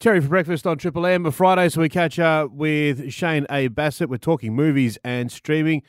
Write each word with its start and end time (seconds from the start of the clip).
Terry 0.00 0.20
for 0.20 0.28
breakfast 0.28 0.64
on 0.64 0.78
Triple 0.78 1.04
M. 1.06 1.26
A 1.26 1.32
Friday, 1.32 1.68
so 1.68 1.80
we 1.80 1.88
catch 1.88 2.20
up 2.20 2.52
with 2.52 3.10
Shane 3.10 3.46
A. 3.50 3.66
Bassett. 3.66 4.08
We're 4.08 4.18
talking 4.18 4.54
movies 4.54 4.96
and 5.02 5.32
streaming. 5.32 5.82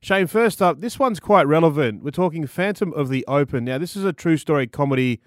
Shane, 0.00 0.28
first 0.28 0.62
up, 0.62 0.80
this 0.80 1.00
one's 1.00 1.18
quite 1.18 1.48
relevant. 1.48 2.04
We're 2.04 2.12
talking 2.12 2.46
Phantom 2.46 2.92
of 2.92 3.08
the 3.08 3.24
Open. 3.26 3.64
Now, 3.64 3.78
this 3.78 3.96
is 3.96 4.04
a 4.04 4.12
true 4.12 4.36
story 4.36 4.68
comedy 4.68 5.20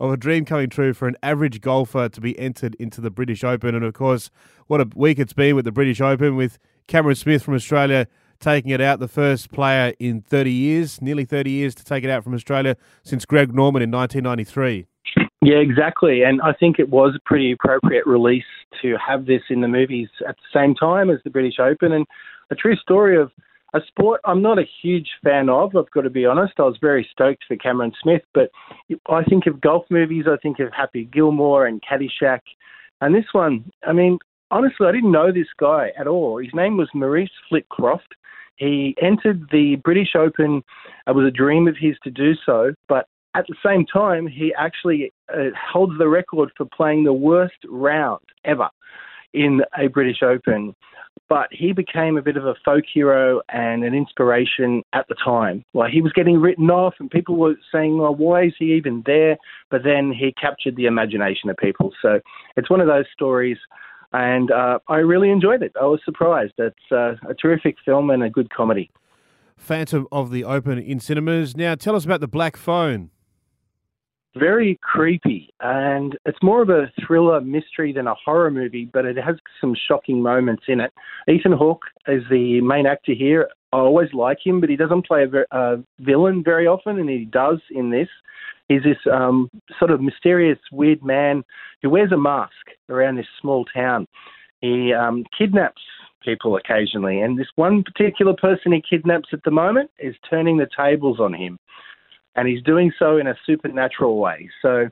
of 0.00 0.10
a 0.10 0.16
dream 0.16 0.44
coming 0.44 0.70
true 0.70 0.92
for 0.92 1.06
an 1.06 1.16
average 1.22 1.60
golfer 1.60 2.08
to 2.08 2.20
be 2.20 2.36
entered 2.36 2.74
into 2.80 3.00
the 3.00 3.10
British 3.10 3.44
Open. 3.44 3.76
And 3.76 3.84
of 3.84 3.94
course, 3.94 4.28
what 4.66 4.80
a 4.80 4.88
week 4.96 5.20
it's 5.20 5.32
been 5.32 5.54
with 5.54 5.64
the 5.64 5.70
British 5.70 6.00
Open, 6.00 6.34
with 6.34 6.58
Cameron 6.88 7.14
Smith 7.14 7.44
from 7.44 7.54
Australia 7.54 8.08
taking 8.40 8.72
it 8.72 8.80
out, 8.80 8.98
the 8.98 9.06
first 9.06 9.52
player 9.52 9.94
in 10.00 10.20
30 10.20 10.50
years, 10.50 11.00
nearly 11.00 11.24
30 11.24 11.48
years 11.48 11.76
to 11.76 11.84
take 11.84 12.02
it 12.02 12.10
out 12.10 12.24
from 12.24 12.34
Australia 12.34 12.76
since 13.04 13.24
Greg 13.24 13.54
Norman 13.54 13.82
in 13.82 13.92
1993. 13.92 14.86
Yeah, 15.44 15.58
exactly. 15.58 16.22
And 16.22 16.40
I 16.40 16.54
think 16.54 16.78
it 16.78 16.88
was 16.88 17.14
a 17.14 17.28
pretty 17.28 17.52
appropriate 17.52 18.06
release 18.06 18.44
to 18.80 18.96
have 18.96 19.26
this 19.26 19.42
in 19.50 19.60
the 19.60 19.68
movies 19.68 20.08
at 20.26 20.36
the 20.36 20.58
same 20.58 20.74
time 20.74 21.10
as 21.10 21.18
the 21.22 21.28
British 21.28 21.58
Open 21.58 21.92
and 21.92 22.06
a 22.50 22.54
true 22.54 22.76
story 22.76 23.20
of 23.20 23.30
a 23.74 23.80
sport 23.88 24.22
I'm 24.24 24.40
not 24.40 24.58
a 24.58 24.64
huge 24.82 25.08
fan 25.22 25.50
of, 25.50 25.76
I've 25.76 25.90
got 25.90 26.02
to 26.02 26.10
be 26.10 26.24
honest. 26.24 26.54
I 26.58 26.62
was 26.62 26.78
very 26.80 27.06
stoked 27.12 27.44
for 27.46 27.56
Cameron 27.56 27.92
Smith, 28.02 28.22
but 28.32 28.50
I 29.10 29.22
think 29.24 29.46
of 29.46 29.60
golf 29.60 29.84
movies, 29.90 30.24
I 30.26 30.38
think 30.38 30.60
of 30.60 30.72
Happy 30.72 31.04
Gilmore 31.12 31.66
and 31.66 31.82
Caddyshack. 31.82 32.40
And 33.02 33.14
this 33.14 33.26
one, 33.32 33.70
I 33.86 33.92
mean, 33.92 34.20
honestly, 34.50 34.86
I 34.86 34.92
didn't 34.92 35.12
know 35.12 35.30
this 35.30 35.52
guy 35.58 35.90
at 35.98 36.06
all. 36.06 36.38
His 36.38 36.54
name 36.54 36.78
was 36.78 36.88
Maurice 36.94 37.28
Flitcroft. 37.52 38.14
He 38.56 38.96
entered 39.02 39.48
the 39.50 39.76
British 39.84 40.14
Open. 40.16 40.62
It 41.06 41.14
was 41.14 41.26
a 41.26 41.36
dream 41.36 41.68
of 41.68 41.76
his 41.78 41.96
to 42.04 42.10
do 42.10 42.32
so, 42.46 42.72
but 42.88 43.08
at 43.34 43.46
the 43.48 43.56
same 43.64 43.84
time, 43.84 44.26
he 44.26 44.54
actually 44.56 45.12
uh, 45.32 45.50
holds 45.72 45.98
the 45.98 46.08
record 46.08 46.52
for 46.56 46.66
playing 46.66 47.04
the 47.04 47.12
worst 47.12 47.56
round 47.68 48.22
ever 48.44 48.68
in 49.32 49.62
a 49.76 49.88
British 49.88 50.22
Open. 50.22 50.74
But 51.28 51.48
he 51.50 51.72
became 51.72 52.16
a 52.16 52.22
bit 52.22 52.36
of 52.36 52.44
a 52.44 52.54
folk 52.64 52.84
hero 52.92 53.40
and 53.48 53.82
an 53.82 53.94
inspiration 53.94 54.82
at 54.92 55.08
the 55.08 55.16
time. 55.24 55.64
Like 55.72 55.92
he 55.92 56.02
was 56.02 56.12
getting 56.12 56.40
written 56.40 56.70
off, 56.70 56.94
and 56.98 57.10
people 57.10 57.36
were 57.36 57.54
saying, 57.72 57.98
"Well, 57.98 58.14
why 58.14 58.44
is 58.44 58.52
he 58.58 58.74
even 58.74 59.02
there?" 59.06 59.38
But 59.70 59.84
then 59.84 60.12
he 60.12 60.34
captured 60.40 60.76
the 60.76 60.86
imagination 60.86 61.50
of 61.50 61.56
people. 61.56 61.92
So 62.02 62.20
it's 62.56 62.68
one 62.68 62.80
of 62.80 62.88
those 62.88 63.06
stories, 63.12 63.56
and 64.12 64.50
uh, 64.50 64.80
I 64.88 64.96
really 64.96 65.30
enjoyed 65.30 65.62
it. 65.62 65.72
I 65.80 65.86
was 65.86 66.00
surprised. 66.04 66.54
It's 66.58 66.92
uh, 66.92 67.14
a 67.26 67.34
terrific 67.34 67.76
film 67.84 68.10
and 68.10 68.22
a 68.22 68.28
good 68.28 68.50
comedy. 68.50 68.90
Phantom 69.56 70.06
of 70.12 70.30
the 70.30 70.44
Open 70.44 70.78
in 70.78 71.00
cinemas. 71.00 71.56
Now, 71.56 71.74
tell 71.74 71.96
us 71.96 72.04
about 72.04 72.20
the 72.20 72.28
Black 72.28 72.56
Phone 72.56 73.10
very 74.36 74.78
creepy, 74.82 75.52
and 75.60 76.18
it's 76.26 76.42
more 76.42 76.62
of 76.62 76.68
a 76.68 76.90
thriller 77.06 77.40
mystery 77.40 77.92
than 77.92 78.06
a 78.06 78.14
horror 78.14 78.50
movie, 78.50 78.88
but 78.92 79.04
it 79.04 79.16
has 79.16 79.36
some 79.60 79.74
shocking 79.88 80.22
moments 80.22 80.64
in 80.68 80.80
it. 80.80 80.92
Ethan 81.28 81.52
Hawke 81.52 81.84
is 82.08 82.22
the 82.30 82.60
main 82.60 82.86
actor 82.86 83.12
here. 83.12 83.48
I 83.72 83.78
always 83.78 84.12
like 84.12 84.38
him, 84.44 84.60
but 84.60 84.70
he 84.70 84.76
doesn't 84.76 85.06
play 85.06 85.24
a, 85.24 85.56
a 85.56 85.82
villain 86.00 86.42
very 86.44 86.66
often, 86.66 86.98
and 86.98 87.08
he 87.08 87.24
does 87.24 87.60
in 87.70 87.90
this. 87.90 88.08
He's 88.68 88.82
this 88.82 88.98
um, 89.12 89.50
sort 89.78 89.90
of 89.90 90.00
mysterious, 90.00 90.58
weird 90.72 91.04
man 91.04 91.44
who 91.82 91.90
wears 91.90 92.12
a 92.12 92.16
mask 92.16 92.52
around 92.88 93.16
this 93.16 93.26
small 93.40 93.64
town. 93.66 94.06
He 94.60 94.92
um, 94.92 95.24
kidnaps 95.36 95.82
people 96.24 96.56
occasionally, 96.56 97.20
and 97.20 97.38
this 97.38 97.48
one 97.56 97.82
particular 97.82 98.32
person 98.34 98.72
he 98.72 98.82
kidnaps 98.88 99.28
at 99.32 99.42
the 99.44 99.50
moment 99.50 99.90
is 99.98 100.14
turning 100.28 100.56
the 100.56 100.68
tables 100.76 101.20
on 101.20 101.34
him 101.34 101.58
and 102.36 102.48
he's 102.48 102.62
doing 102.62 102.92
so 102.98 103.16
in 103.16 103.26
a 103.26 103.34
supernatural 103.46 104.18
way. 104.18 104.48
So 104.62 104.88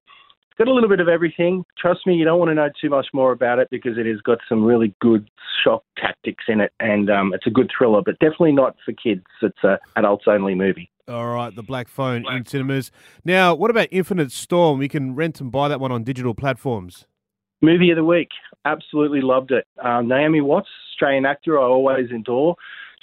it's 0.53 0.59
got 0.59 0.69
a 0.69 0.73
little 0.73 0.89
bit 0.89 1.01
of 1.01 1.09
everything. 1.09 1.65
Trust 1.79 2.07
me, 2.07 2.15
you 2.15 2.25
don't 2.25 2.39
want 2.39 2.51
to 2.51 2.55
know 2.55 2.69
too 2.81 2.91
much 2.91 3.07
more 3.13 3.33
about 3.33 3.59
it 3.59 3.69
because 3.71 3.97
it 3.97 4.07
has 4.07 4.21
got 4.21 4.39
some 4.49 4.65
really 4.65 4.95
good 5.01 5.29
shock 5.65 5.83
tactics 5.97 6.45
in 6.49 6.61
it, 6.61 6.73
and 6.81 7.11
um, 7.11 7.33
it's 7.33 7.47
a 7.47 7.51
good 7.51 7.71
thriller, 7.77 8.03
but 8.05 8.19
definitely 8.19 8.53
not 8.53 8.77
for 8.85 8.93
kids. 8.93 9.25
It's 9.41 9.65
a 9.65 9.79
adults 9.97 10.25
only 10.27 10.55
movie. 10.55 10.91
All 11.09 11.29
right, 11.29 11.55
the 11.55 11.63
Black 11.63 11.89
Phone 11.89 12.23
Black. 12.23 12.37
in 12.37 12.47
cinemas. 12.47 12.93
Now, 13.25 13.55
what 13.55 13.71
about 13.71 13.89
Infinite 13.91 14.31
Storm? 14.31 14.79
We 14.79 14.89
can 14.89 15.15
rent 15.15 15.41
and 15.41 15.51
buy 15.51 15.69
that 15.69 15.81
one 15.81 15.91
on 15.91 16.05
digital 16.05 16.35
platforms. 16.35 17.07
Movie 17.61 17.91
of 17.91 17.97
the 17.97 18.05
week. 18.05 18.29
Absolutely 18.65 19.21
loved 19.21 19.51
it. 19.51 19.67
Um, 19.83 20.09
Naomi 20.09 20.41
Watts, 20.41 20.69
Australian 20.93 21.27
actor, 21.27 21.59
I 21.59 21.63
always 21.63 22.11
adore 22.15 22.57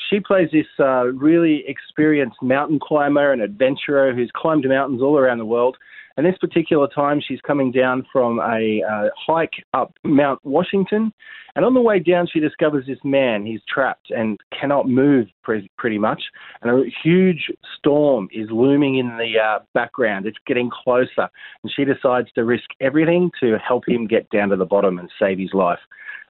she 0.10 0.20
plays 0.20 0.50
this 0.52 0.68
uh, 0.80 1.06
really 1.08 1.64
experienced 1.68 2.42
mountain 2.42 2.80
climber 2.82 3.32
and 3.32 3.42
adventurer 3.42 4.14
who's 4.14 4.32
climbed 4.36 4.66
mountains 4.68 5.02
all 5.02 5.18
around 5.18 5.40
the 5.40 5.46
world. 5.46 5.78
And 6.18 6.26
this 6.26 6.38
particular 6.38 6.88
time, 6.94 7.22
she's 7.26 7.40
coming 7.42 7.72
down 7.72 8.06
from 8.12 8.40
a 8.40 8.84
uh, 8.84 9.10
hike 9.16 9.54
up 9.74 9.94
Mount 10.04 10.44
Washington. 10.44 11.14
And 11.56 11.64
on 11.64 11.74
the 11.74 11.82
way 11.82 12.00
down, 12.00 12.28
she 12.28 12.42
discovers 12.42 12.86
this 12.86 12.98
man. 13.06 13.46
He's 13.46 13.62
trapped 13.74 14.12
and 14.12 14.38
cannot 14.58 14.90
move 14.90 15.28
pre- 15.44 15.72
pretty 15.78 15.98
much. 15.98 16.22
And 16.62 16.72
a 16.72 16.90
huge 17.04 17.50
storm 17.78 18.28
is 18.34 18.50
looming 18.52 18.98
in 18.98 19.18
the 19.18 19.40
uh, 19.40 19.60
background. 19.74 20.26
It's 20.26 20.38
getting 20.46 20.70
closer. 20.70 21.30
And 21.64 21.72
she 21.74 21.86
decides 21.86 22.32
to 22.34 22.44
risk 22.44 22.66
everything 22.82 23.32
to 23.40 23.58
help 23.66 23.88
him 23.88 24.06
get 24.06 24.30
down 24.30 24.50
to 24.50 24.58
the 24.58 24.66
bottom 24.66 25.00
and 25.00 25.10
save 25.20 25.40
his 25.40 25.54
life. 25.54 25.80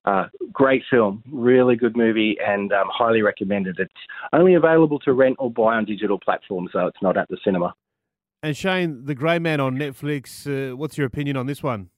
Uh, 0.10 0.28
great 0.52 0.82
film, 0.90 1.24
really 1.32 1.76
good 1.76 1.96
movie, 1.96 2.36
and 2.44 2.74
um, 2.74 2.88
highly 2.92 3.22
recommended. 3.22 3.78
It's 3.78 3.92
only 4.34 4.56
available 4.56 4.98
to 5.02 5.14
rent 5.14 5.36
or 5.38 5.52
buy 5.52 5.76
on 5.76 5.86
digital 5.86 6.18
platforms, 6.18 6.72
so 6.74 6.88
it's 6.88 6.98
not 7.04 7.16
at 7.16 7.28
the 7.30 7.38
cinema. 7.44 7.76
And 8.42 8.58
Shane, 8.58 9.06
The 9.06 9.14
Grey 9.14 9.38
Man 9.38 9.60
on 9.60 9.78
Netflix, 9.78 10.48
uh, 10.48 10.76
what's 10.76 10.98
your 10.98 11.06
opinion 11.06 11.38
on 11.38 11.46
this 11.46 11.62
one? 11.62 11.90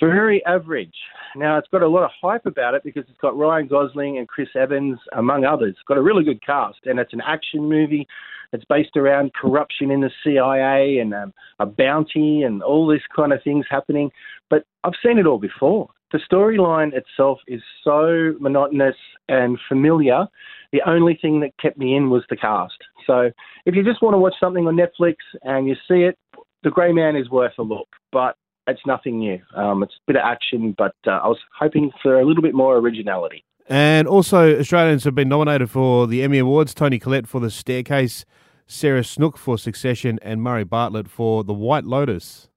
Very 0.00 0.44
average. 0.46 0.94
Now, 1.34 1.58
it's 1.58 1.66
got 1.72 1.82
a 1.82 1.88
lot 1.88 2.04
of 2.04 2.10
hype 2.20 2.46
about 2.46 2.74
it 2.74 2.84
because 2.84 3.04
it's 3.08 3.18
got 3.20 3.36
Ryan 3.36 3.66
Gosling 3.66 4.18
and 4.18 4.28
Chris 4.28 4.50
Evans, 4.54 5.00
among 5.12 5.44
others. 5.44 5.70
It's 5.70 5.86
got 5.88 5.96
a 5.96 6.02
really 6.02 6.22
good 6.22 6.44
cast, 6.46 6.78
and 6.84 7.00
it's 7.00 7.12
an 7.12 7.22
action 7.26 7.68
movie. 7.68 8.06
It's 8.52 8.64
based 8.66 8.96
around 8.96 9.32
corruption 9.34 9.90
in 9.90 10.02
the 10.02 10.10
CIA 10.22 10.98
and 10.98 11.12
um, 11.14 11.32
a 11.58 11.66
bounty 11.66 12.42
and 12.42 12.62
all 12.62 12.86
this 12.86 13.02
kind 13.16 13.32
of 13.32 13.42
things 13.42 13.64
happening. 13.68 14.12
But 14.50 14.66
I've 14.84 14.92
seen 15.04 15.18
it 15.18 15.26
all 15.26 15.38
before 15.38 15.88
the 16.12 16.20
storyline 16.30 16.92
itself 16.92 17.38
is 17.48 17.62
so 17.82 18.34
monotonous 18.38 18.96
and 19.28 19.58
familiar. 19.68 20.26
The 20.72 20.82
only 20.86 21.18
thing 21.20 21.40
that 21.40 21.56
kept 21.60 21.78
me 21.78 21.96
in 21.96 22.10
was 22.10 22.22
the 22.30 22.36
cast. 22.36 22.76
So 23.06 23.30
if 23.66 23.74
you 23.74 23.82
just 23.82 24.02
want 24.02 24.14
to 24.14 24.18
watch 24.18 24.34
something 24.38 24.66
on 24.66 24.76
Netflix 24.76 25.16
and 25.42 25.66
you 25.66 25.74
see 25.88 26.02
it, 26.02 26.18
The 26.62 26.70
Grey 26.70 26.92
Man 26.92 27.16
is 27.16 27.30
worth 27.30 27.52
a 27.58 27.62
look, 27.62 27.88
but 28.12 28.36
it's 28.66 28.80
nothing 28.86 29.18
new. 29.18 29.40
Um, 29.56 29.82
it's 29.82 29.94
a 29.94 30.12
bit 30.12 30.16
of 30.16 30.22
action, 30.24 30.74
but 30.76 30.94
uh, 31.06 31.12
I 31.12 31.28
was 31.28 31.38
hoping 31.58 31.90
for 32.02 32.20
a 32.20 32.24
little 32.24 32.42
bit 32.42 32.54
more 32.54 32.76
originality. 32.76 33.44
And 33.68 34.06
also, 34.06 34.58
Australians 34.58 35.04
have 35.04 35.14
been 35.14 35.28
nominated 35.28 35.70
for 35.70 36.06
the 36.06 36.22
Emmy 36.22 36.38
Awards. 36.38 36.74
Toni 36.74 36.98
Collette 36.98 37.26
for 37.26 37.40
The 37.40 37.50
Staircase, 37.50 38.24
Sarah 38.66 39.04
Snook 39.04 39.38
for 39.38 39.56
Succession, 39.56 40.18
and 40.22 40.42
Murray 40.42 40.64
Bartlett 40.64 41.08
for 41.08 41.42
The 41.44 41.54
White 41.54 41.84
Lotus 41.84 42.48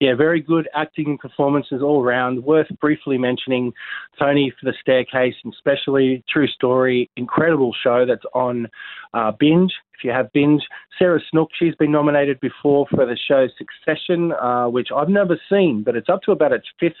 yeah, 0.00 0.14
very 0.14 0.40
good 0.40 0.68
acting 0.74 1.18
performances 1.18 1.82
all 1.82 2.02
around. 2.02 2.44
Worth 2.44 2.68
briefly 2.80 3.18
mentioning 3.18 3.72
Toni 4.18 4.52
for 4.58 4.66
the 4.70 4.74
staircase, 4.80 5.34
and 5.42 5.52
especially 5.52 6.22
True 6.28 6.46
Story, 6.46 7.10
incredible 7.16 7.74
show 7.82 8.06
that's 8.06 8.24
on 8.32 8.68
uh, 9.14 9.32
Binge. 9.38 9.72
If 9.98 10.04
you 10.04 10.10
have 10.12 10.32
Binge, 10.32 10.62
Sarah 10.98 11.20
Snook, 11.30 11.48
she's 11.58 11.74
been 11.74 11.90
nominated 11.90 12.38
before 12.40 12.86
for 12.88 13.04
the 13.04 13.16
show 13.16 13.48
Succession, 13.58 14.32
uh, 14.32 14.66
which 14.66 14.88
I've 14.94 15.08
never 15.08 15.40
seen, 15.50 15.82
but 15.84 15.96
it's 15.96 16.08
up 16.08 16.22
to 16.22 16.32
about 16.32 16.52
its 16.52 16.66
fifth 16.78 16.92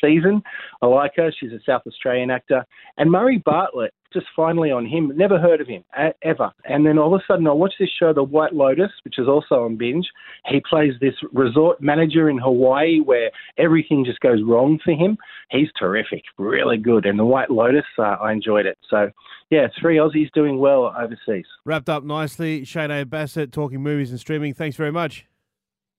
season. 0.00 0.42
I 0.80 0.86
like 0.86 1.12
her. 1.16 1.32
She's 1.32 1.52
a 1.52 1.58
South 1.66 1.82
Australian 1.86 2.30
actor. 2.30 2.64
And 2.98 3.10
Murray 3.10 3.42
Bartlett, 3.44 3.92
just 4.12 4.26
finally 4.34 4.70
on 4.70 4.86
him. 4.86 5.12
Never 5.16 5.38
heard 5.38 5.60
of 5.60 5.66
him 5.66 5.84
ever. 6.22 6.50
And 6.64 6.86
then 6.86 6.98
all 6.98 7.14
of 7.14 7.20
a 7.20 7.24
sudden, 7.26 7.46
I 7.46 7.52
watched 7.52 7.76
this 7.78 7.90
show, 7.98 8.12
The 8.12 8.22
White 8.22 8.54
Lotus, 8.54 8.90
which 9.04 9.18
is 9.18 9.28
also 9.28 9.64
on 9.64 9.76
binge. 9.76 10.06
He 10.46 10.62
plays 10.68 10.94
this 11.00 11.14
resort 11.32 11.80
manager 11.82 12.30
in 12.30 12.38
Hawaii 12.38 13.00
where 13.00 13.30
everything 13.58 14.04
just 14.04 14.20
goes 14.20 14.38
wrong 14.42 14.78
for 14.84 14.92
him. 14.92 15.18
He's 15.50 15.68
terrific, 15.78 16.22
really 16.38 16.78
good. 16.78 17.04
And 17.04 17.18
The 17.18 17.24
White 17.24 17.50
Lotus, 17.50 17.84
uh, 17.98 18.16
I 18.22 18.32
enjoyed 18.32 18.66
it. 18.66 18.78
So, 18.88 19.10
yeah, 19.50 19.68
three 19.80 19.96
Aussies 19.96 20.30
doing 20.32 20.58
well 20.58 20.92
overseas. 20.98 21.46
Wrapped 21.64 21.88
up 21.88 22.04
nicely. 22.04 22.64
Shane 22.64 22.90
A. 22.90 23.04
Bassett 23.04 23.52
talking 23.52 23.82
movies 23.82 24.10
and 24.10 24.18
streaming. 24.18 24.54
Thanks 24.54 24.76
very 24.76 24.92
much. 24.92 25.26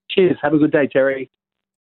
Cheers. 0.09 0.37
Have 0.41 0.53
a 0.53 0.57
good 0.57 0.71
day, 0.71 0.87
Terry. 0.87 1.29